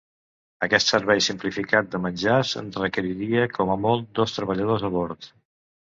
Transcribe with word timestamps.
Aquest 0.67 0.89
servei 0.93 1.21
simplificat 1.25 1.91
de 1.93 2.01
menjars 2.07 2.55
requeriria 2.81 3.47
com 3.61 3.75
a 3.75 3.79
molt 3.87 4.13
dos 4.23 4.39
treballadors 4.41 4.93
a 4.93 4.97
bord. 5.01 5.35